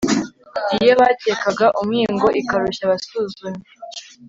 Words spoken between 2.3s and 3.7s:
ikarushya abasuzumyi